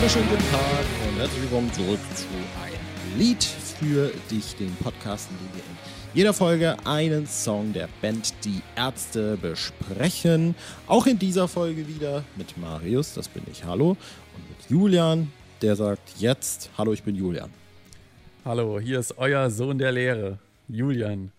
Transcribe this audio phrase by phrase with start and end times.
[0.00, 2.24] wunderschönen guten Tag und herzlich willkommen zurück zu
[2.64, 5.76] ein Lied für dich, den Podcast, in dem wir in
[6.14, 10.54] jeder Folge einen Song der Band Die Ärzte besprechen.
[10.86, 15.30] Auch in dieser Folge wieder mit Marius, das bin ich, hallo, und mit Julian,
[15.60, 17.50] der sagt jetzt, hallo, ich bin Julian.
[18.46, 21.30] Hallo, hier ist euer Sohn der Lehre, Julian.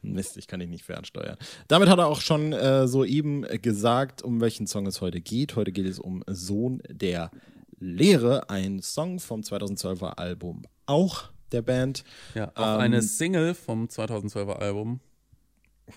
[0.00, 1.36] Mist, ich kann dich nicht fernsteuern.
[1.66, 5.56] Damit hat er auch schon äh, soeben gesagt, um welchen Song es heute geht.
[5.56, 7.30] Heute geht es um Sohn der
[7.80, 12.04] Lehre, ein Song vom 2012er Album auch der Band.
[12.34, 15.00] Ja, auch ähm, eine Single vom 2012er Album.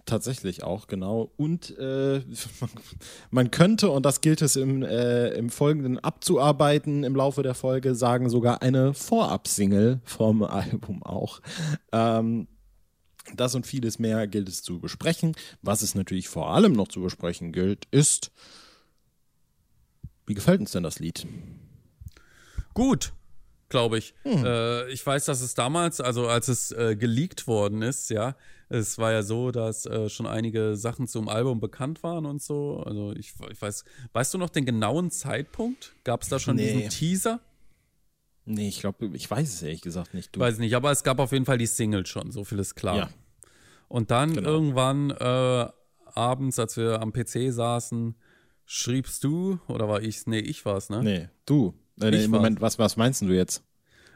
[0.06, 1.32] Tatsächlich auch, genau.
[1.36, 2.22] Und äh,
[3.32, 7.94] man könnte, und das gilt es im, äh, im Folgenden abzuarbeiten im Laufe der Folge,
[7.96, 11.42] sagen sogar eine Vorab-Single vom Album auch.
[11.92, 12.48] Ähm,
[13.36, 15.36] das und vieles mehr gilt es zu besprechen.
[15.62, 18.32] Was es natürlich vor allem noch zu besprechen gilt, ist,
[20.26, 21.28] wie gefällt uns denn das Lied?
[22.74, 23.14] Gut,
[23.70, 24.14] glaube ich.
[24.24, 24.46] Hm.
[24.46, 28.36] Äh, ich weiß, dass es damals, also als es äh, geleakt worden ist, ja,
[28.70, 32.82] es war ja so, dass äh, schon einige Sachen zum Album bekannt waren und so.
[32.86, 33.84] Also ich, ich weiß,
[34.14, 35.94] weißt du noch den genauen Zeitpunkt?
[36.04, 36.72] Gab es da schon nee.
[36.72, 37.42] diesen Teaser?
[38.46, 40.36] Nee, ich glaube, ich weiß es ehrlich gesagt nicht.
[40.36, 40.40] Du.
[40.40, 42.98] Weiß nicht, aber es gab auf jeden Fall die Single schon, so viel ist klar.
[42.98, 43.10] Ja.
[43.88, 44.50] Und dann genau.
[44.50, 45.68] irgendwann äh,
[46.06, 48.16] abends, als wir am PC saßen,
[48.66, 50.28] schriebst du, oder war ich's?
[50.28, 51.04] Nee, ich war's, ne?
[51.04, 51.74] Nee, du.
[52.02, 53.64] Äh, nee, Moment, was, was meinst du jetzt?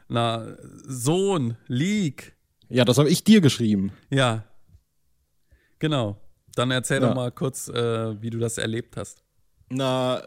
[0.08, 0.56] Na,
[0.86, 2.34] Sohn, Leak.
[2.68, 3.92] Ja, das habe ich dir geschrieben.
[4.10, 4.44] Ja.
[5.78, 6.16] Genau.
[6.54, 7.08] Dann erzähl ja.
[7.08, 9.22] doch mal kurz, äh, wie du das erlebt hast.
[9.68, 10.22] Na,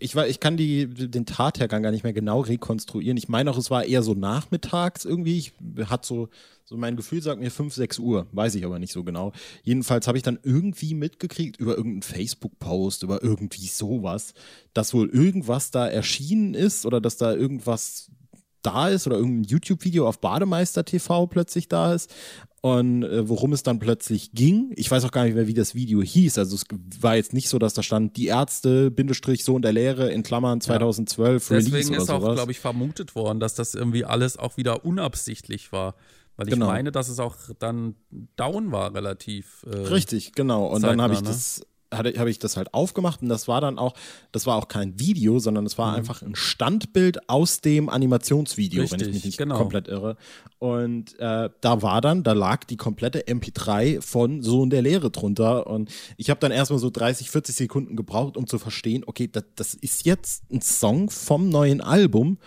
[0.00, 3.16] ich, ich kann die, den Tathergang gar nicht mehr genau rekonstruieren.
[3.16, 5.38] Ich meine auch, es war eher so nachmittags irgendwie.
[5.38, 5.52] Ich
[5.88, 6.28] hatte so,
[6.64, 9.32] so mein Gefühl sagt mir 5, 6 Uhr, weiß ich aber nicht so genau.
[9.62, 14.34] Jedenfalls habe ich dann irgendwie mitgekriegt über irgendeinen Facebook-Post, über irgendwie sowas,
[14.74, 18.10] dass wohl irgendwas da erschienen ist oder dass da irgendwas
[18.62, 22.12] da ist oder irgendein YouTube-Video auf Bademeister TV plötzlich da ist
[22.62, 24.72] und äh, worum es dann plötzlich ging.
[24.76, 26.38] Ich weiß auch gar nicht mehr, wie das Video hieß.
[26.38, 26.64] Also es
[27.00, 30.60] war jetzt nicht so, dass da stand, die Ärzte, Bindestrich, Sohn der Lehre in Klammern
[30.60, 31.56] 2012 ja.
[31.56, 35.72] Release Deswegen ist auch, glaube ich, vermutet worden, dass das irgendwie alles auch wieder unabsichtlich
[35.72, 35.94] war.
[36.36, 36.66] Weil ich genau.
[36.66, 37.96] meine, dass es auch dann
[38.36, 39.66] down war relativ.
[39.70, 40.66] Äh, Richtig, genau.
[40.66, 41.28] Und zeitnah, dann habe ich ne?
[41.28, 43.94] das habe ich das halt aufgemacht und das war dann auch,
[44.32, 45.96] das war auch kein Video, sondern es war mhm.
[45.96, 49.56] einfach ein Standbild aus dem Animationsvideo, Richtig, wenn ich mich nicht genau.
[49.56, 50.16] komplett irre.
[50.58, 55.66] Und äh, da war dann, da lag die komplette MP3 von Sohn der Lehre drunter
[55.66, 59.44] und ich habe dann erstmal so 30, 40 Sekunden gebraucht, um zu verstehen, okay, das,
[59.56, 62.38] das ist jetzt ein Song vom neuen Album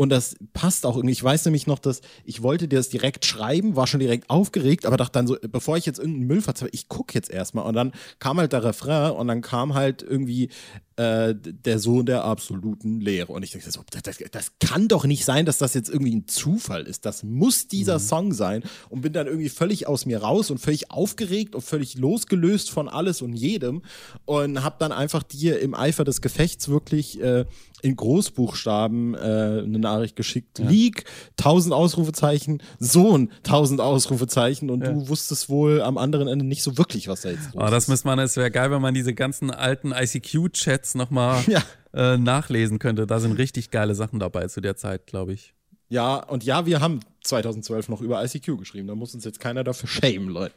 [0.00, 1.12] und das passt auch irgendwie.
[1.12, 4.86] Ich weiß nämlich noch, dass ich wollte dir das direkt schreiben, war schon direkt aufgeregt,
[4.86, 7.66] aber dachte dann so, bevor ich jetzt irgendeinen Müll verzweifle, ich gucke jetzt erstmal.
[7.66, 10.48] Und dann kam halt der Refrain und dann kam halt irgendwie
[10.96, 13.32] äh, der Sohn der absoluten Lehre.
[13.32, 16.28] Und ich dachte so, das, das, kann doch nicht sein, dass das jetzt irgendwie ein
[16.28, 17.06] Zufall ist.
[17.06, 18.02] Das muss dieser mhm.
[18.02, 18.62] Song sein.
[18.88, 22.88] Und bin dann irgendwie völlig aus mir raus und völlig aufgeregt und völlig losgelöst von
[22.88, 23.82] alles und jedem.
[24.24, 27.46] Und habe dann einfach dir im Eifer des Gefechts wirklich äh,
[27.82, 29.18] in Großbuchstaben äh,
[29.64, 30.58] eine Nachricht geschickt.
[30.58, 30.68] Ja.
[30.68, 31.04] Leak,
[31.36, 34.70] tausend Ausrufezeichen, Sohn, tausend Ausrufezeichen.
[34.70, 34.92] Und ja.
[34.92, 37.88] du wusstest wohl am anderen Ende nicht so wirklich, was da jetzt los oh, das
[37.88, 41.62] müsste man, es wäre geil, wenn man diese ganzen alten ICQ-Chats jetzt nochmal ja.
[41.94, 43.06] äh, nachlesen könnte.
[43.06, 45.54] Da sind richtig geile Sachen dabei zu der Zeit, glaube ich.
[45.88, 48.88] Ja, und ja, wir haben 2012 noch über ICQ geschrieben.
[48.88, 50.54] Da muss uns jetzt keiner dafür schämen, Leute.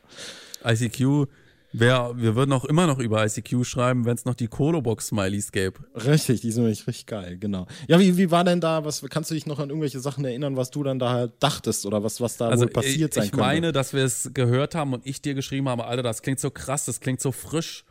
[0.64, 1.28] ICQ,
[1.72, 5.80] wär, wir würden auch immer noch über ICQ schreiben, wenn es noch die Colobox-Smileys gäbe.
[5.96, 7.66] Richtig, die sind nämlich richtig geil, genau.
[7.88, 10.56] Ja, wie, wie war denn da, was kannst du dich noch an irgendwelche Sachen erinnern,
[10.56, 13.44] was du dann da dachtest oder was, was da also passiert ich, sein ich könnte?
[13.44, 16.40] Ich meine, dass wir es gehört haben und ich dir geschrieben habe, Alter, das klingt
[16.40, 17.86] so krass, das klingt so frisch.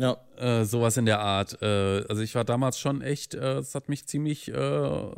[0.00, 0.16] Ja.
[0.38, 1.60] Äh, sowas in der Art.
[1.60, 5.10] Äh, also ich war damals schon echt, äh, es hat mich ziemlich, äh,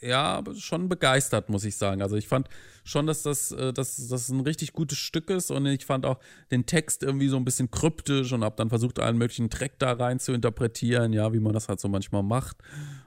[0.00, 2.02] ja, schon begeistert, muss ich sagen.
[2.02, 2.48] Also ich fand
[2.82, 6.18] schon, dass das, äh, dass das ein richtig gutes Stück ist und ich fand auch
[6.50, 9.92] den Text irgendwie so ein bisschen kryptisch und habe dann versucht, einen möglichen Track da
[9.92, 12.56] rein zu interpretieren, ja, wie man das halt so manchmal macht.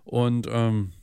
[0.06, 0.94] Und ähm,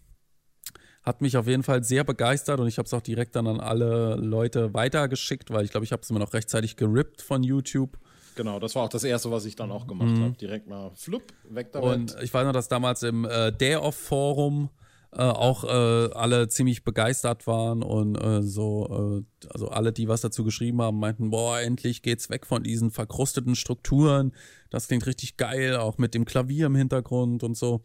[1.03, 3.61] hat mich auf jeden Fall sehr begeistert und ich habe es auch direkt dann an
[3.61, 7.99] alle Leute weitergeschickt, weil ich glaube, ich habe es immer noch rechtzeitig gerippt von YouTube.
[8.37, 10.25] Genau, das war auch das Erste, was ich dann auch gemacht mhm.
[10.25, 10.37] habe.
[10.37, 11.91] Direkt mal flupp, weg damit.
[11.91, 14.71] Und ich weiß noch, dass damals im äh, Day-Off-Forum
[15.13, 20.21] äh, auch äh, alle ziemlich begeistert waren und äh, so, äh, also alle, die was
[20.21, 24.33] dazu geschrieben haben, meinten, boah, endlich geht's weg von diesen verkrusteten Strukturen.
[24.71, 27.83] Das klingt richtig geil, auch mit dem Klavier im Hintergrund und so.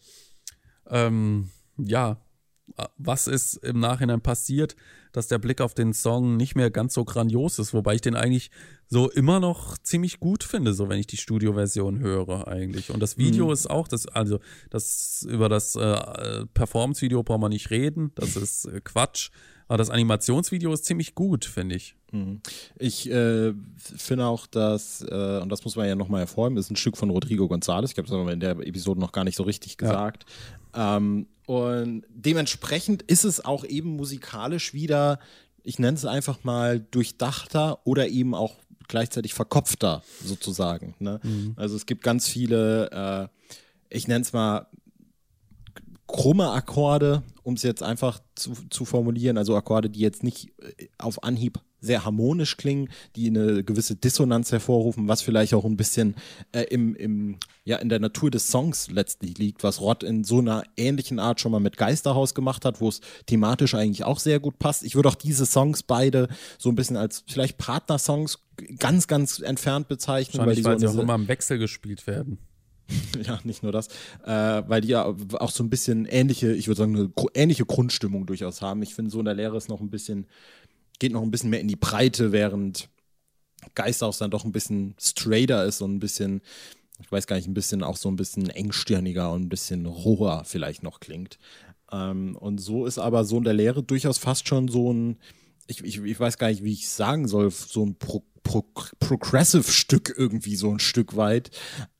[0.87, 2.17] Ähm, ja,
[2.97, 4.75] was ist im Nachhinein passiert,
[5.11, 8.15] dass der Blick auf den Song nicht mehr ganz so grandios ist, wobei ich den
[8.15, 8.51] eigentlich
[8.87, 12.91] so immer noch ziemlich gut finde, so wenn ich die Studioversion höre eigentlich.
[12.91, 13.53] Und das Video mhm.
[13.53, 14.39] ist auch das, also
[14.69, 19.29] das über das äh, Performance-Video braucht man nicht reden, das ist äh, Quatsch.
[19.67, 21.95] Aber das Animationsvideo ist ziemlich gut, finde ich.
[22.11, 22.41] Mhm.
[22.77, 26.75] Ich äh, finde auch, dass, äh, und das muss man ja nochmal hervorheben, ist ein
[26.75, 27.91] Stück von Rodrigo González.
[27.91, 30.25] Ich habe es in der Episode noch gar nicht so richtig gesagt.
[30.75, 35.19] Ähm, und dementsprechend ist es auch eben musikalisch wieder,
[35.63, 38.55] ich nenne es einfach mal durchdachter oder eben auch
[38.87, 40.95] gleichzeitig verkopfter sozusagen.
[40.99, 41.19] Ne?
[41.23, 41.53] Mhm.
[41.55, 43.27] Also es gibt ganz viele, äh,
[43.89, 44.67] ich nenne es mal
[46.07, 50.87] krumme Akkorde, um es jetzt einfach zu, zu formulieren, also Akkorde, die jetzt nicht äh,
[50.97, 56.15] auf Anhieb sehr harmonisch klingen, die eine gewisse Dissonanz hervorrufen, was vielleicht auch ein bisschen
[56.51, 60.39] äh, im, im, ja, in der Natur des Songs letztlich liegt, was Rod in so
[60.39, 64.39] einer ähnlichen Art schon mal mit Geisterhaus gemacht hat, wo es thematisch eigentlich auch sehr
[64.39, 64.83] gut passt.
[64.83, 66.27] Ich würde auch diese Songs beide
[66.57, 68.39] so ein bisschen als vielleicht Partnersongs
[68.79, 70.45] ganz, ganz entfernt bezeichnen.
[70.45, 72.39] Weil die weil so sie auch immer im Wechsel gespielt werden.
[73.23, 73.87] ja, nicht nur das,
[74.25, 78.25] äh, weil die ja auch so ein bisschen ähnliche, ich würde sagen, eine ähnliche Grundstimmung
[78.25, 78.81] durchaus haben.
[78.83, 80.27] Ich finde, so in der Lehre ist noch ein bisschen,
[80.99, 82.89] geht noch ein bisschen mehr in die Breite, während
[83.73, 86.41] Geisthaus dann doch ein bisschen straighter ist und ein bisschen,
[87.01, 90.43] ich weiß gar nicht, ein bisschen auch so ein bisschen engstirniger und ein bisschen roher
[90.45, 91.37] vielleicht noch klingt.
[91.91, 95.17] Ähm, und so ist aber so in der Lehre durchaus fast schon so ein,
[95.67, 98.63] ich, ich, ich weiß gar nicht, wie ich sagen soll, so ein Pro Pro
[98.99, 101.49] Progressive-Stück irgendwie so ein Stück weit,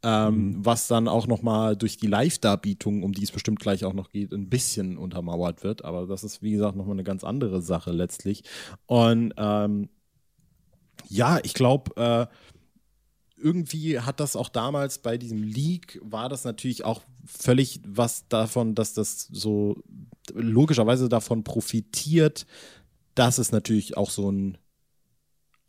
[0.03, 0.65] ähm, mhm.
[0.65, 4.31] was dann auch nochmal durch die Live-Darbietung, um die es bestimmt gleich auch noch geht,
[4.31, 5.83] ein bisschen untermauert wird.
[5.83, 8.44] Aber das ist, wie gesagt, nochmal eine ganz andere Sache letztlich.
[8.86, 9.89] Und ähm,
[11.09, 12.27] ja, ich glaube, äh,
[13.38, 18.75] irgendwie hat das auch damals bei diesem Leak, war das natürlich auch völlig was davon,
[18.75, 19.77] dass das so
[20.33, 22.45] logischerweise davon profitiert,
[23.15, 24.57] dass es natürlich auch so ein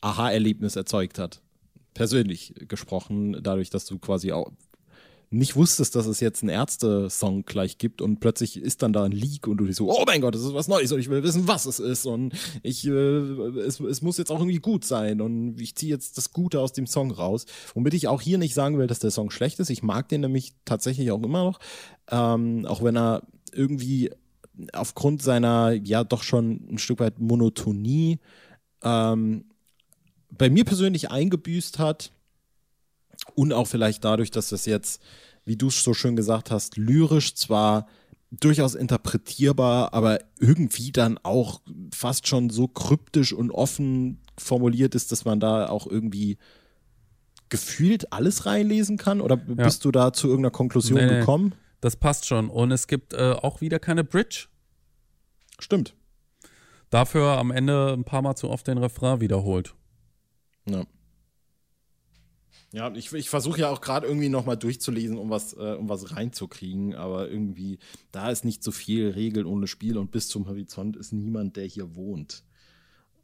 [0.06, 1.42] Aha-Erlebnis erzeugt hat.
[1.94, 4.50] Persönlich gesprochen, dadurch, dass du quasi auch
[5.30, 9.12] nicht wusstest, dass es jetzt einen Ärzte-Song gleich gibt und plötzlich ist dann da ein
[9.12, 11.24] Leak und du dich so, oh mein Gott, das ist was Neues und ich will
[11.24, 12.32] wissen, was es ist und
[12.62, 16.32] ich, äh, es, es muss jetzt auch irgendwie gut sein und ich ziehe jetzt das
[16.32, 17.46] Gute aus dem Song raus.
[17.74, 19.70] Womit ich auch hier nicht sagen will, dass der Song schlecht ist.
[19.70, 21.58] Ich mag den nämlich tatsächlich auch immer noch,
[22.08, 23.22] ähm, auch wenn er
[23.52, 24.10] irgendwie
[24.72, 28.20] aufgrund seiner ja doch schon ein Stück weit Monotonie
[28.82, 29.44] ähm,
[30.30, 32.12] bei mir persönlich eingebüßt hat
[33.34, 35.00] und auch vielleicht dadurch, dass das jetzt,
[35.44, 37.86] wie du es so schön gesagt hast, lyrisch zwar
[38.30, 41.60] durchaus interpretierbar, aber irgendwie dann auch
[41.94, 46.38] fast schon so kryptisch und offen formuliert ist, dass man da auch irgendwie
[47.48, 49.20] gefühlt alles reinlesen kann?
[49.20, 49.54] Oder ja.
[49.54, 51.54] bist du da zu irgendeiner Konklusion nee, gekommen?
[51.80, 52.50] Das passt schon.
[52.50, 54.46] Und es gibt äh, auch wieder keine Bridge.
[55.58, 55.94] Stimmt.
[56.90, 59.74] Dafür am Ende ein paar Mal zu oft den Refrain wiederholt.
[60.66, 60.86] Ja.
[62.72, 66.14] Ja, ich, ich versuche ja auch gerade irgendwie nochmal durchzulesen, um was, äh, um was
[66.14, 67.78] reinzukriegen, aber irgendwie,
[68.12, 71.64] da ist nicht so viel Regeln ohne Spiel und bis zum Horizont ist niemand, der
[71.64, 72.44] hier wohnt.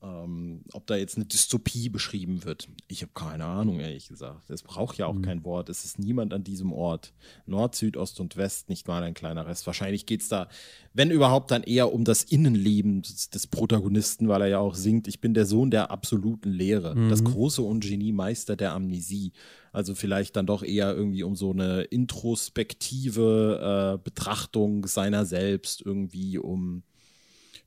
[0.04, 4.50] Ähm, ob da jetzt eine Dystopie beschrieben wird, ich habe keine Ahnung, ehrlich gesagt.
[4.50, 5.22] Es braucht ja auch mhm.
[5.22, 5.68] kein Wort.
[5.68, 7.12] Es ist niemand an diesem Ort.
[7.46, 9.64] Nord, Süd, Ost und West, nicht mal ein kleiner Rest.
[9.66, 10.48] Wahrscheinlich geht es da,
[10.92, 15.06] wenn überhaupt, dann eher um das Innenleben des, des, Protagonisten, weil er ja auch singt,
[15.06, 17.08] ich bin der Sohn der absoluten Lehre, mhm.
[17.08, 19.32] das große Ungenie-Meister der Amnesie.
[19.70, 26.38] Also vielleicht dann doch eher irgendwie um so eine introspektive äh, Betrachtung seiner selbst, irgendwie
[26.38, 26.82] um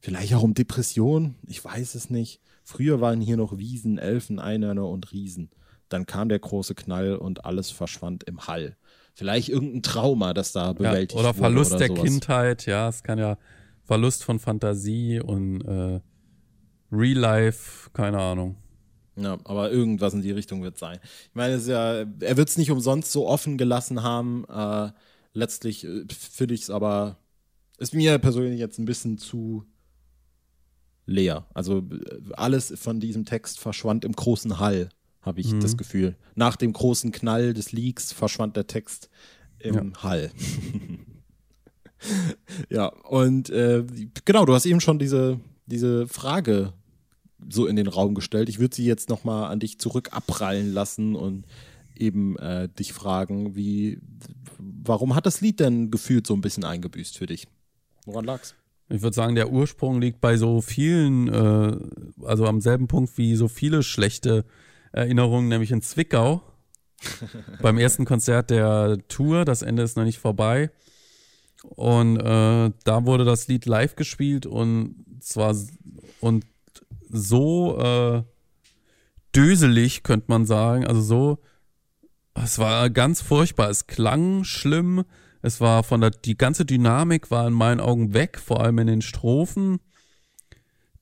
[0.06, 2.40] Vielleicht auch um Depression, ich weiß es nicht.
[2.64, 5.50] Früher waren hier noch Wiesen, Elfen, Einhörner und Riesen.
[5.90, 8.78] Dann kam der große Knall und alles verschwand im Hall.
[9.16, 11.40] Vielleicht irgendein Trauma, das da bewältigt ja, oder wurde.
[11.40, 13.40] Verlust oder der Kindheit, ja, es kann ja
[13.84, 16.00] Verlust von Fantasie und äh,
[16.92, 18.58] Real Life, keine Ahnung.
[19.16, 21.00] Ja, aber irgendwas in die Richtung wird sein.
[21.02, 24.46] Ich meine, ja, er wird es nicht umsonst so offen gelassen haben.
[24.50, 24.92] Äh,
[25.34, 27.18] letztlich äh, finde ich es aber,
[27.80, 29.66] ist mir persönlich jetzt ein bisschen zu
[31.06, 31.46] leer.
[31.54, 31.84] Also
[32.34, 34.90] alles von diesem Text verschwand im großen Hall,
[35.22, 35.60] habe ich mhm.
[35.60, 36.16] das Gefühl.
[36.36, 39.10] Nach dem großen Knall des Leaks verschwand der Text
[39.60, 40.04] im ja.
[40.04, 40.32] Hall.
[42.70, 43.84] ja, und äh,
[44.26, 46.74] genau, du hast eben schon diese, diese Frage
[47.50, 48.50] so in den Raum gestellt.
[48.50, 51.46] Ich würde sie jetzt nochmal an dich zurück abprallen lassen und
[51.96, 54.00] eben äh, dich fragen, wie,
[54.58, 57.48] warum hat das Lied denn gefühlt so ein bisschen eingebüßt für dich?
[58.06, 58.56] Woran lag's?
[58.90, 61.78] Ich würde sagen, der Ursprung liegt bei so vielen, äh,
[62.24, 64.46] also am selben Punkt wie so viele schlechte
[64.92, 66.42] Erinnerungen, nämlich in Zwickau.
[67.62, 69.46] beim ersten Konzert der Tour.
[69.46, 70.72] Das Ende ist noch nicht vorbei.
[71.64, 75.56] Und äh, da wurde das Lied live gespielt und zwar
[76.20, 76.46] und
[77.10, 78.24] so äh,
[79.36, 80.86] döselig, könnte man sagen.
[80.86, 81.40] Also so,
[82.36, 83.70] es war ganz furchtbar.
[83.70, 85.06] Es klang schlimm.
[85.46, 88.88] Es war von der, die ganze Dynamik war in meinen Augen weg, vor allem in
[88.88, 89.80] den Strophen.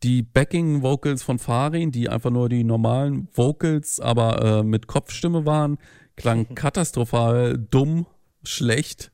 [0.04, 5.46] Die Backing Vocals von Farin, die einfach nur die normalen Vocals, aber äh, mit Kopfstimme
[5.46, 5.78] waren,
[6.18, 8.06] klang katastrophal, dumm,
[8.44, 9.14] schlecht.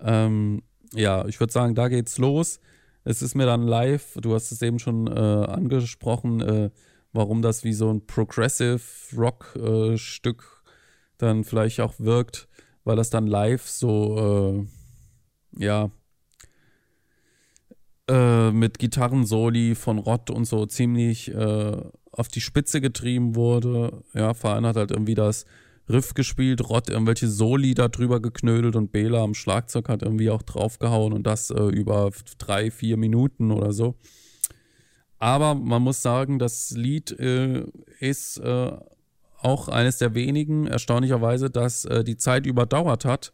[0.00, 0.62] Ähm,
[0.94, 2.60] ja, ich würde sagen, da geht's los.
[3.02, 6.70] Es ist mir dann live, du hast es eben schon äh, angesprochen, äh,
[7.12, 8.80] warum das wie so ein Progressive
[9.16, 10.68] Rock-Stück äh,
[11.18, 12.46] dann vielleicht auch wirkt,
[12.86, 14.64] weil das dann live so,
[15.58, 15.90] äh, ja,
[18.08, 24.04] äh, mit Gitarrensoli von Rott und so ziemlich äh, auf die Spitze getrieben wurde.
[24.14, 25.46] Ja, Verein hat halt irgendwie das
[25.88, 30.42] Riff gespielt, Rott irgendwelche Soli da drüber geknödelt und Bela am Schlagzeug hat irgendwie auch
[30.42, 33.96] draufgehauen und das äh, über drei, vier Minuten oder so.
[35.18, 37.64] Aber man muss sagen, das Lied äh,
[37.98, 38.72] ist äh,
[39.40, 43.32] auch eines der wenigen, erstaunlicherweise, das äh, die Zeit überdauert hat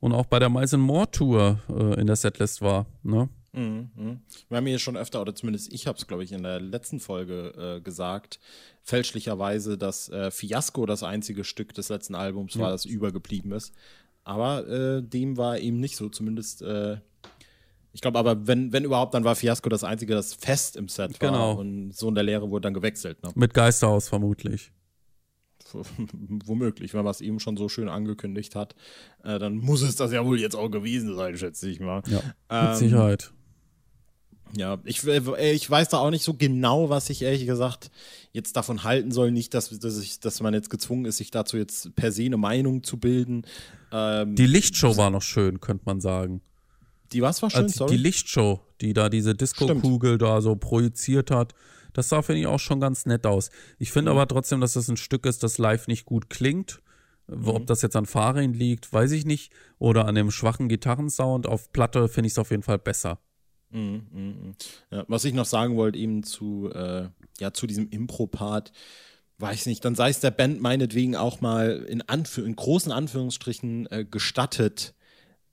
[0.00, 2.86] und auch bei der Miles More Tour äh, in der Setlist war.
[3.02, 3.28] Ne?
[3.52, 4.20] Mhm, mhm.
[4.48, 6.98] Wir haben hier schon öfter, oder zumindest ich habe es, glaube ich, in der letzten
[6.98, 8.40] Folge äh, gesagt,
[8.82, 12.72] fälschlicherweise, dass äh, Fiasco das einzige Stück des letzten Albums war, ja.
[12.72, 13.72] das übergeblieben ist.
[14.24, 16.62] Aber äh, dem war eben nicht so, zumindest.
[16.62, 16.98] Äh,
[17.92, 21.20] ich glaube aber, wenn, wenn überhaupt, dann war Fiasco das einzige, das fest im Set
[21.22, 21.30] war.
[21.30, 21.52] Genau.
[21.54, 23.22] Und so in der Lehre wurde dann gewechselt.
[23.22, 23.30] Ne?
[23.36, 24.72] Mit Geisterhaus vermutlich.
[26.44, 28.74] Womöglich, wenn man es eben schon so schön angekündigt hat,
[29.22, 32.02] äh, dann muss es das ja wohl jetzt auch gewesen sein, schätze ich mal.
[32.06, 33.32] Ja, mit ähm, Sicherheit.
[34.56, 37.90] Ja, ich, äh, ich weiß da auch nicht so genau, was ich ehrlich gesagt
[38.32, 39.30] jetzt davon halten soll.
[39.30, 42.36] Nicht, dass, dass, ich, dass man jetzt gezwungen ist, sich dazu jetzt per se eine
[42.36, 43.42] Meinung zu bilden.
[43.92, 46.40] Ähm, die Lichtshow war noch schön, könnte man sagen.
[47.12, 47.62] Die was war schön?
[47.62, 51.54] Also, die Lichtshow, die da diese Disco-Kugel da so projiziert hat.
[51.94, 53.50] Das sah, finde ich, auch schon ganz nett aus.
[53.78, 54.18] Ich finde mhm.
[54.18, 56.82] aber trotzdem, dass das ein Stück ist, das live nicht gut klingt.
[57.26, 57.48] Mhm.
[57.48, 59.52] Ob das jetzt an Farin liegt, weiß ich nicht.
[59.78, 61.46] Oder an dem schwachen Gitarrensound.
[61.46, 63.18] Auf Platte finde ich es auf jeden Fall besser.
[63.70, 64.52] Mhm, mh, mh.
[64.90, 67.08] Ja, was ich noch sagen wollte, eben zu, äh,
[67.40, 68.72] ja, zu diesem Impro-Part,
[69.38, 73.86] weiß nicht, dann sei es der Band meinetwegen auch mal in, Anführ in großen Anführungsstrichen
[73.90, 74.94] äh, gestattet,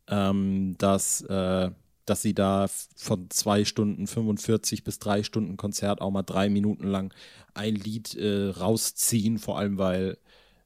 [0.08, 1.72] ähm, dass, äh,
[2.12, 6.86] dass sie da von zwei Stunden 45 bis drei Stunden Konzert auch mal drei Minuten
[6.86, 7.14] lang
[7.54, 10.18] ein Lied äh, rausziehen, vor allem weil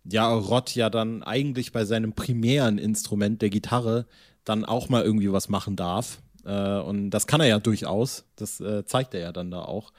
[0.04, 4.08] ja Rott ja dann eigentlich bei seinem primären Instrument der Gitarre
[4.44, 8.26] dann auch mal irgendwie was machen darf äh, und das kann er ja durchaus.
[8.36, 9.94] Das äh, zeigt er ja dann da auch.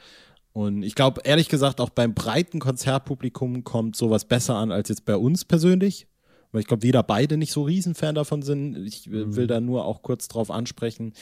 [0.53, 5.05] Und ich glaube, ehrlich gesagt, auch beim breiten Konzertpublikum kommt sowas besser an als jetzt
[5.05, 6.09] bei uns persönlich.
[6.53, 8.77] Weil ich glaube, da beide nicht so Riesenfan davon sind.
[8.87, 9.37] Ich mhm.
[9.37, 11.13] will da nur auch kurz drauf ansprechen.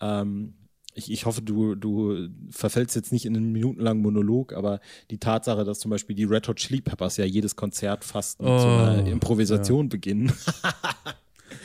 [0.00, 0.54] Ähm,
[0.94, 4.80] ich, ich, hoffe, du, du verfällst jetzt nicht in einen minutenlangen Monolog, aber
[5.10, 8.50] die Tatsache, dass zum Beispiel die Red Hot Chili Peppers ja jedes Konzert fast mit
[8.50, 9.88] oh, so einer oh, Improvisation ja.
[9.88, 10.32] beginnen.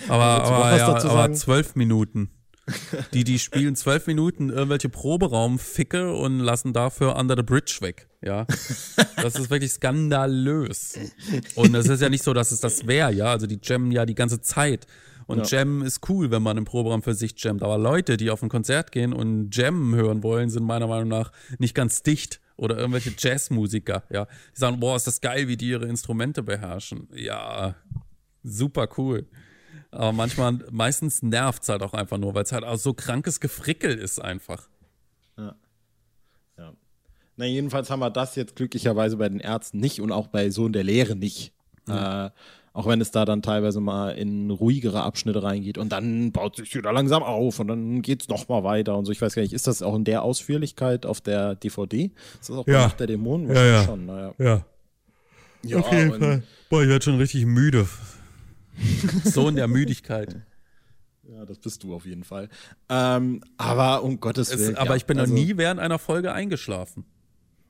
[0.08, 2.30] aber, aber, ja, aber zwölf Minuten.
[3.14, 8.08] Die, die spielen zwölf Minuten irgendwelche Proberaumficke und lassen dafür Under the Bridge weg.
[8.22, 8.46] Ja.
[9.18, 10.98] Das ist wirklich skandalös.
[11.56, 13.26] Und es ist ja nicht so, dass es das wäre, ja.
[13.26, 14.88] Also die jammen ja die ganze Zeit.
[15.26, 15.60] Und ja.
[15.60, 17.64] Jam ist cool, wenn man im Proberaum für sich jammt.
[17.64, 21.32] Aber Leute, die auf ein Konzert gehen und Jam hören wollen, sind meiner Meinung nach
[21.60, 22.40] nicht ganz dicht.
[22.56, 24.26] Oder irgendwelche Jazzmusiker, ja.
[24.56, 27.08] Die sagen, boah, ist das geil, wie die ihre Instrumente beherrschen.
[27.14, 27.76] Ja,
[28.44, 29.26] super cool.
[29.94, 33.40] Aber manchmal, meistens nervt es halt auch einfach nur, weil es halt auch so krankes
[33.40, 34.68] Gefrickel ist einfach.
[35.38, 35.56] Ja.
[36.58, 36.74] Ja.
[37.38, 40.74] Na, jedenfalls haben wir das jetzt glücklicherweise bei den Ärzten nicht und auch bei Sohn
[40.74, 41.54] der Lehre nicht.
[41.88, 42.28] Ja.
[42.28, 42.30] Äh,
[42.76, 46.74] auch wenn es da dann teilweise mal in ruhigere Abschnitte reingeht und dann baut sich
[46.74, 49.12] wieder langsam auf und dann geht es nochmal weiter und so.
[49.12, 52.10] Ich weiß gar nicht, ist das auch in der Ausführlichkeit auf der DVD?
[52.42, 52.88] Ist das auch ja.
[52.88, 53.56] bei der Dämonen?
[53.56, 53.84] Ja, ja.
[53.84, 54.34] Schon, naja.
[54.40, 54.66] ja.
[55.62, 56.44] Ja, auf jeden Fall.
[56.70, 57.88] Boah, ich werde schon richtig müde
[59.24, 60.42] Sohn der Müdigkeit.
[61.30, 62.50] Ja, das bist du auf jeden Fall.
[62.90, 64.74] Ähm, aber um Gottes Willen.
[64.74, 67.06] Es, aber ja, ich bin also, noch nie während einer Folge eingeschlafen.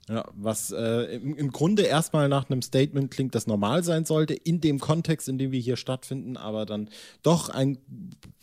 [0.10, 4.34] Ja, was äh, im, im, Grunde erstmal nach einem Statement klingt, das normal sein sollte,
[4.34, 6.90] in dem Kontext, in dem wir hier stattfinden, aber dann
[7.22, 7.78] doch ein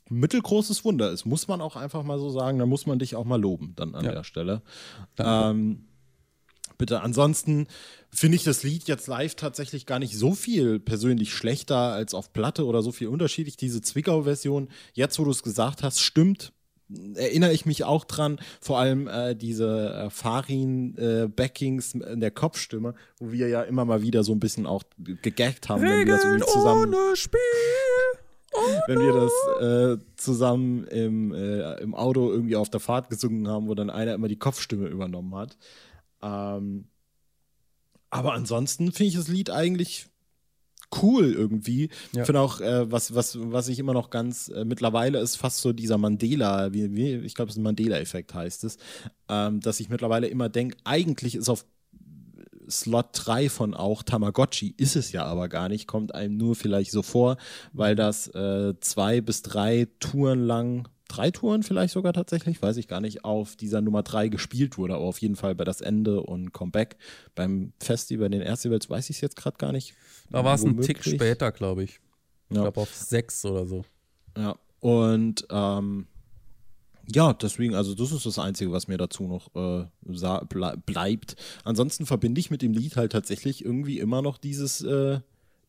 [0.09, 2.59] mittelgroßes Wunder ist, muss man auch einfach mal so sagen.
[2.59, 4.13] Da muss man dich auch mal loben, dann an ja.
[4.13, 4.63] der Stelle.
[5.19, 5.85] Ähm,
[6.81, 7.03] bitte.
[7.03, 7.69] Ansonsten
[8.11, 12.33] finde ich das Lied jetzt live tatsächlich gar nicht so viel persönlich schlechter als auf
[12.33, 13.57] Platte oder so viel unterschiedlich.
[13.57, 16.53] Diese Zwickau-Version, jetzt wo du es gesagt hast, stimmt.
[17.15, 22.95] Erinnere ich mich auch dran, vor allem äh, diese äh, Farin-Backings äh, in der Kopfstimme,
[23.21, 26.41] wo wir ja immer mal wieder so ein bisschen auch gegaggt haben, Regeln wenn wir
[26.41, 26.93] so zusammen.
[26.93, 27.39] Ohne Spiel
[28.87, 33.69] wenn wir das äh, zusammen im, äh, im Auto irgendwie auf der Fahrt gesungen haben,
[33.69, 35.57] wo dann einer immer die Kopfstimme übernommen hat.
[36.23, 36.87] Ähm,
[38.11, 40.07] aber ansonsten finde ich das Lied eigentlich
[41.03, 41.89] cool irgendwie.
[42.13, 42.23] Ja.
[42.23, 45.59] Ich finde auch, äh, was, was, was ich immer noch ganz äh, mittlerweile ist fast
[45.59, 48.79] so dieser Mandela, wie, wie ich glaube, es ist ein Mandela-Effekt heißt es,
[49.29, 51.65] ähm, dass ich mittlerweile immer denke, eigentlich ist auf
[52.69, 56.93] Slot 3 von auch Tamagotchi, ist es ja aber gar nicht, kommt einem nur vielleicht
[56.93, 57.37] so vor,
[57.73, 62.89] weil das äh, zwei bis drei Touren lang drei Touren vielleicht sogar tatsächlich, weiß ich
[62.89, 66.23] gar nicht, auf dieser Nummer drei gespielt wurde, aber auf jeden Fall bei das Ende
[66.23, 66.97] und Comeback.
[67.35, 69.95] Beim Festival, den Festivals weiß ich es jetzt gerade gar nicht.
[70.31, 72.01] Da war es ein Tick später, glaube ich.
[72.49, 72.63] Ich ja.
[72.63, 73.85] glaube auf sechs oder so.
[74.37, 76.07] Ja, und ähm,
[77.13, 79.87] ja, deswegen, also das ist das Einzige, was mir dazu noch äh,
[80.87, 81.37] bleibt.
[81.65, 85.21] Ansonsten verbinde ich mit dem Lied halt tatsächlich irgendwie immer noch dieses äh,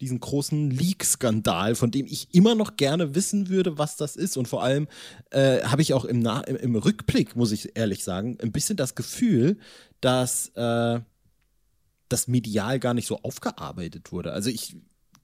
[0.01, 4.36] diesen großen Leak-Skandal, von dem ich immer noch gerne wissen würde, was das ist.
[4.36, 4.88] Und vor allem
[5.29, 8.75] äh, habe ich auch im, Na im, im, Rückblick, muss ich ehrlich sagen, ein bisschen
[8.75, 9.58] das Gefühl,
[10.01, 11.00] dass äh,
[12.10, 14.34] das medial gar nicht so aufgearbeitet wurde.
[14.34, 14.75] Also ich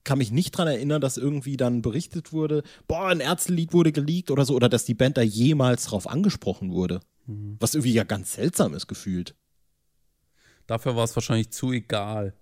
[0.03, 4.31] kann mich nicht daran erinnern, dass irgendwie dann berichtet wurde, boah, ein Ärztelied wurde geleakt
[4.31, 7.01] oder so, oder dass die Band da jemals drauf angesprochen wurde.
[7.25, 7.57] Mhm.
[7.59, 9.35] Was irgendwie ja ganz seltsam ist, gefühlt.
[10.65, 12.33] Dafür war es wahrscheinlich zu egal.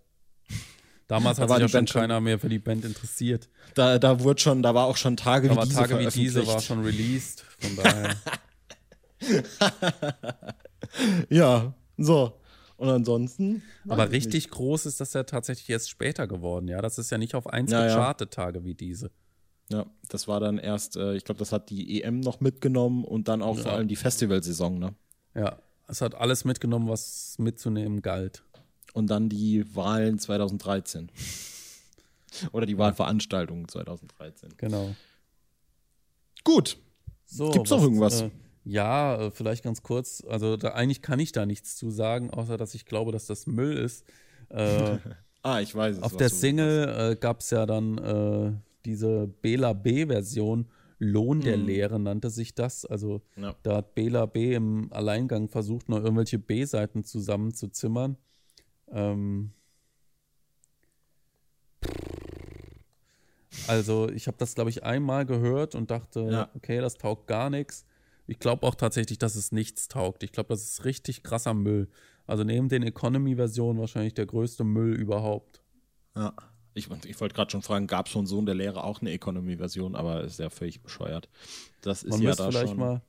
[1.07, 3.47] Damals hat da sich ja schon keiner mehr für die Band interessiert.
[3.75, 5.75] Da, da wurde schon, da war auch schon Tage da wie diese.
[5.75, 8.15] Tage wie diese war schon released, von daher.
[11.29, 12.39] ja, so.
[12.77, 13.61] Und ansonsten.
[13.87, 14.51] Aber richtig nicht.
[14.51, 16.81] groß ist das ja tatsächlich erst später geworden, ja.
[16.81, 18.43] Das ist ja nicht auf eins ja, gechartet ja.
[18.43, 19.11] Tage wie diese.
[19.69, 23.27] Ja, das war dann erst, äh, ich glaube, das hat die EM noch mitgenommen und
[23.27, 23.63] dann auch ja.
[23.63, 24.93] vor allem die Festivalsaison, ne?
[25.33, 28.43] Ja, es hat alles mitgenommen, was mitzunehmen galt
[28.95, 31.11] und dann die Wahlen 2013.
[32.53, 34.53] Oder die Wahlveranstaltungen 2013.
[34.57, 34.95] Genau.
[36.43, 36.77] Gut.
[37.25, 38.21] So, Gibt es noch irgendwas?
[38.21, 38.31] Äh,
[38.63, 40.23] ja, äh, vielleicht ganz kurz.
[40.27, 43.47] Also da, eigentlich kann ich da nichts zu sagen, außer dass ich glaube, dass das
[43.47, 44.05] Müll ist.
[44.49, 44.97] Äh,
[45.43, 46.03] ah, ich weiß es.
[46.03, 48.53] Auf der Single äh, gab es ja dann äh,
[48.85, 50.67] diese Bela B-Version.
[50.99, 51.65] Lohn der mhm.
[51.65, 52.85] Lehre nannte sich das.
[52.85, 53.53] Also ja.
[53.63, 58.17] da hat Bela B im Alleingang versucht, noch irgendwelche B-Seiten zusammenzuzimmern.
[58.91, 59.51] Ähm,
[63.67, 66.49] also ich habe das, glaube ich, einmal gehört und dachte, ja.
[66.55, 67.85] okay, das taugt gar nichts.
[68.27, 70.23] Ich glaube auch tatsächlich, dass es nichts taugt.
[70.23, 71.87] Ich glaube, das ist richtig krasser Müll.
[72.25, 75.61] Also neben den Economy-Versionen wahrscheinlich der größte Müll überhaupt.
[76.15, 76.33] Ja.
[76.73, 79.95] Ich, ich wollte gerade schon fragen, gab es von Sohn der Lehre auch eine Economy-Version,
[79.95, 81.29] aber ist ja völlig bescheuert.
[81.81, 82.79] Das ist Man ja da vielleicht schon.
[82.79, 83.01] Mal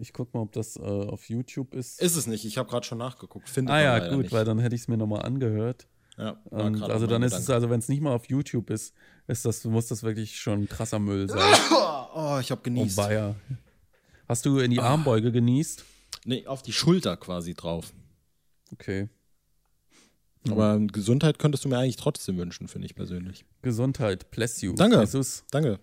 [0.00, 2.00] ich guck mal, ob das äh, auf YouTube ist.
[2.00, 3.48] Ist es nicht, ich habe gerade schon nachgeguckt.
[3.48, 4.32] Findet ah ja, gut, nicht.
[4.32, 5.86] weil dann hätte ich es mir nochmal angehört.
[6.18, 7.42] Ja, Und also dann ist Gedanke.
[7.42, 8.94] es, also wenn es nicht mal auf YouTube ist,
[9.26, 11.40] ist das, muss das wirklich schon krasser Müll sein.
[12.18, 12.98] Oh, ich habe genießt.
[12.98, 13.36] Oh, Bayer.
[14.26, 14.92] Hast du in die ah.
[14.92, 15.84] Armbeuge genießt?
[16.24, 17.92] Nee, auf die Schulter quasi drauf.
[18.72, 19.10] Okay.
[20.50, 23.44] Aber Gesundheit könntest du mir eigentlich trotzdem wünschen, finde ich persönlich.
[23.60, 24.72] Gesundheit, bless you.
[24.74, 25.00] Danke.
[25.00, 25.44] Jesus.
[25.50, 25.78] Danke.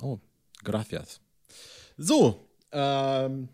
[0.00, 0.20] Oh,
[0.62, 1.20] gracias.
[1.96, 3.48] So, ähm,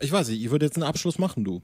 [0.00, 1.62] ich weiß nicht, ich würde jetzt einen Abschluss machen, du.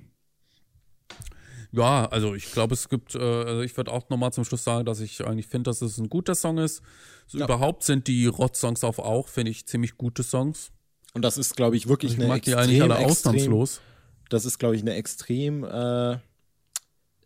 [1.72, 4.84] Ja, also ich glaube, es gibt, äh, also ich würde auch nochmal zum Schluss sagen,
[4.84, 6.82] dass ich eigentlich finde, dass es ein guter Song ist.
[7.26, 7.44] So ja.
[7.44, 10.70] Überhaupt sind die Rot-Songs auf auch, finde ich, ziemlich gute Songs.
[11.14, 13.80] Und das ist, glaube ich, wirklich ich eine mag extrem, die eigentlich alle extrem, ausnahmslos.
[14.28, 16.18] Das ist, glaube ich, eine extrem äh,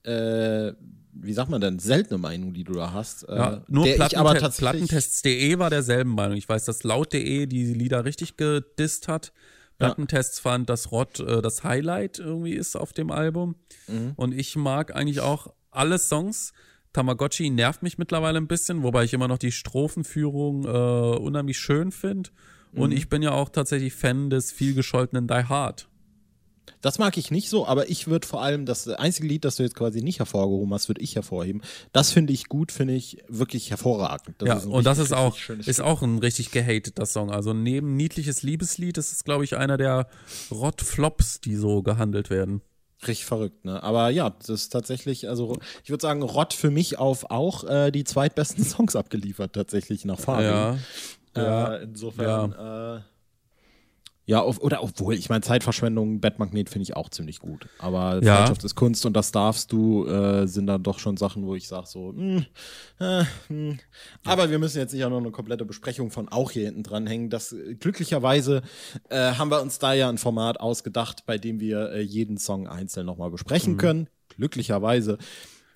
[0.05, 0.75] äh,
[1.21, 3.29] wie sagt man denn, seltene Meinung, die du da hast.
[3.29, 6.37] Äh, ja, nur Plattente Plattentests.de war derselben Meinung.
[6.37, 9.33] Ich weiß, dass laut.de die Lieder richtig gedisst hat.
[9.79, 10.51] Plattentests ja.
[10.51, 13.57] fand, dass Rod äh, das Highlight irgendwie ist auf dem Album.
[13.89, 14.13] Mhm.
[14.17, 16.53] Und ich mag eigentlich auch alle Songs.
[16.93, 21.93] Tamagotchi nervt mich mittlerweile ein bisschen, wobei ich immer noch die Strophenführung äh, unheimlich schön
[21.93, 22.31] finde.
[22.73, 22.81] Mhm.
[22.81, 25.89] Und ich bin ja auch tatsächlich Fan des vielgescholtenen Die Hard.
[26.81, 29.63] Das mag ich nicht so, aber ich würde vor allem das einzige Lied, das du
[29.63, 31.63] jetzt quasi nicht hervorgehoben hast, würde ich hervorheben.
[31.93, 34.37] Das finde ich gut, finde ich wirklich hervorragend.
[34.39, 37.31] Das ja, und das ist auch, ist auch ein richtig gehateter Song.
[37.31, 40.09] Also neben Niedliches Liebeslied ist es, glaube ich, einer der
[40.51, 42.63] Rott-Flops, die so gehandelt werden.
[43.03, 43.83] Richtig verrückt, ne?
[43.83, 47.91] Aber ja, das ist tatsächlich, also ich würde sagen, Rott für mich auf auch äh,
[47.91, 50.81] die zweitbesten Songs abgeliefert, tatsächlich nach Fabian.
[51.35, 51.43] Ja.
[51.43, 51.77] Äh, ja.
[51.77, 52.97] Insofern, ja.
[52.97, 53.01] Äh,
[54.29, 57.69] ja, auf, oder obwohl, ich meine, Zeitverschwendung, Bettmagnet finde ich auch ziemlich gut.
[57.79, 58.39] Aber ja.
[58.39, 61.69] Freundschaft ist Kunst und das darfst du, äh, sind dann doch schon Sachen, wo ich
[61.69, 62.47] sage so, mh, hm,
[62.99, 63.27] äh, mh.
[63.49, 63.79] Hm.
[64.25, 67.31] aber wir müssen jetzt nicht auch noch eine komplette Besprechung von auch hier hinten dranhängen.
[67.31, 68.63] Das glücklicherweise
[69.11, 72.67] äh, haben wir uns da ja ein Format ausgedacht, bei dem wir äh, jeden Song
[72.67, 73.79] einzeln nochmal besprechen mhm.
[73.79, 74.09] können.
[74.37, 75.19] Glücklicherweise.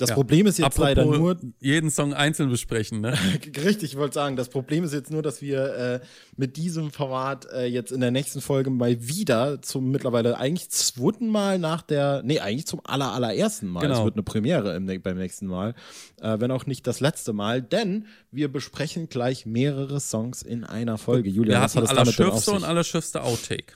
[0.01, 0.15] Das ja.
[0.15, 1.37] Problem ist jetzt Apropos leider nur.
[1.61, 3.13] Jeden Song einzeln besprechen, ne?
[3.65, 6.01] Richtig, ich wollte sagen, das Problem ist jetzt nur, dass wir äh,
[6.37, 11.29] mit diesem Format äh, jetzt in der nächsten Folge mal wieder zum mittlerweile eigentlich zweiten
[11.29, 12.23] Mal nach der.
[12.25, 13.81] Nee, eigentlich zum aller, allerersten Mal.
[13.81, 13.99] Genau.
[13.99, 15.75] Es wird eine Premiere im, beim nächsten Mal.
[16.23, 20.97] Äh, wenn auch nicht das letzte Mal, denn wir besprechen gleich mehrere Songs in einer
[20.97, 21.29] Folge.
[21.29, 23.75] Julia, wir was hat das damit Schürfste und aller Schürfste Outtake.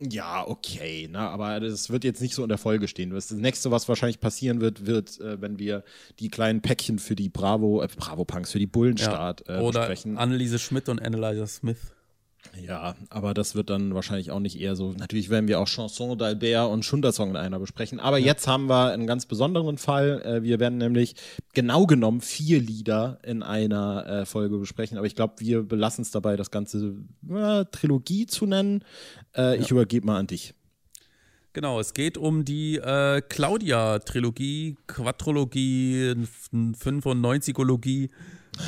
[0.00, 3.10] Ja, okay, na, aber das wird jetzt nicht so in der Folge stehen.
[3.10, 5.82] Das nächste, was wahrscheinlich passieren wird, wird, äh, wenn wir
[6.20, 9.58] die kleinen Päckchen für die Bravo, äh, Bravo Punks, für die Bullenstart ja.
[9.58, 10.16] äh, Oder besprechen.
[10.16, 11.78] Anneliese Schmidt und Analyzer Smith.
[12.60, 14.92] Ja, aber das wird dann wahrscheinlich auch nicht eher so.
[14.92, 18.00] Natürlich werden wir auch Chanson d'Albert und Schundersong in einer besprechen.
[18.00, 18.26] Aber ja.
[18.26, 20.22] jetzt haben wir einen ganz besonderen Fall.
[20.22, 21.14] Äh, wir werden nämlich
[21.52, 24.98] genau genommen vier Lieder in einer äh, Folge besprechen.
[24.98, 26.96] Aber ich glaube, wir belassen es dabei, das Ganze
[27.28, 28.84] äh, Trilogie zu nennen.
[29.36, 29.54] Äh, ja.
[29.54, 30.54] Ich übergebe mal an dich.
[31.52, 36.14] Genau, es geht um die äh, Claudia-Trilogie, Quadrologie,
[36.52, 38.10] 95ologie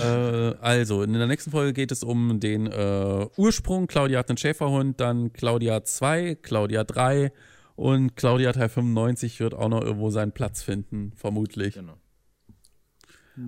[0.02, 3.86] äh, also, in der nächsten Folge geht es um den äh, Ursprung.
[3.86, 7.32] Claudia hat einen Schäferhund, dann Claudia 2, Claudia 3
[7.76, 11.74] und Claudia Teil 95 wird auch noch irgendwo seinen Platz finden, vermutlich.
[11.74, 11.96] Genau.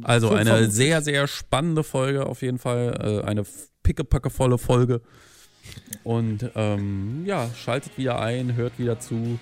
[0.02, 3.22] Also eine sehr, sehr spannende Folge auf jeden Fall.
[3.24, 3.44] Äh, eine
[3.82, 5.02] pickepackevolle Folge.
[6.02, 9.38] Und ähm, ja, schaltet wieder ein, hört wieder zu,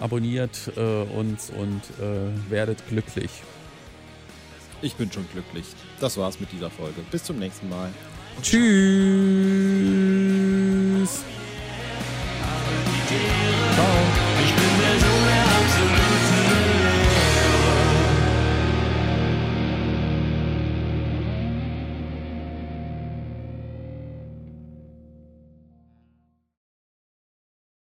[0.00, 3.42] abonniert äh, uns und äh, werdet glücklich.
[4.82, 5.64] Ich bin schon glücklich.
[6.00, 7.00] Das war's mit dieser Folge.
[7.10, 7.90] Bis zum nächsten Mal.
[8.42, 8.62] Tschüss.